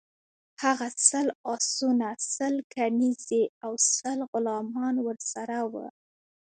هغه 0.63 0.87
سل 1.07 1.27
آسونه، 1.53 2.09
سل 2.35 2.55
کنیزي 2.73 3.43
او 3.65 3.71
سل 3.95 4.19
غلامان 4.31 4.95
ورسره 5.05 5.57
وه. 5.71 5.85